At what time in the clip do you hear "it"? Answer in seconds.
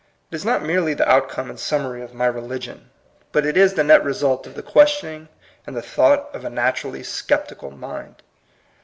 0.31-0.35, 3.45-3.55